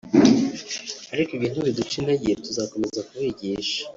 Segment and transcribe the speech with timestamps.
[1.13, 3.79] ariko ibyo ntibiduca intege tuzakomeza kubigisha